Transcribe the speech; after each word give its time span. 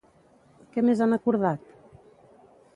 Què 0.71 0.85
més 0.87 1.05
han 1.07 1.15
acordat? 1.19 1.71